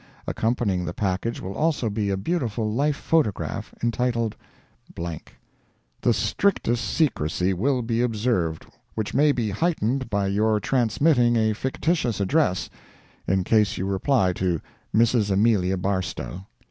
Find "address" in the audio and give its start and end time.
12.19-12.67